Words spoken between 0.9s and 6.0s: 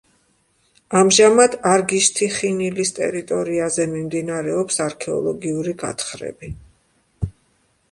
ამჟამად არგიშთიხინილის ტერიტორიაზე მიმდინარეობს არქეოლოგიური